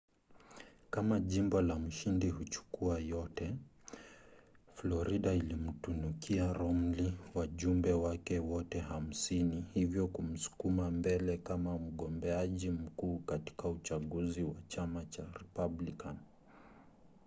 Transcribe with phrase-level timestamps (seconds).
[0.93, 3.55] kama jimbo la mshindi-huchukua-yote.
[4.73, 14.43] florida ilimtunukia romney wajumbe wake wote hamsini hivyo kumsukuma mbele kama mgombeaji mkuu katika uchaguzi
[14.43, 16.17] wa chama cha republican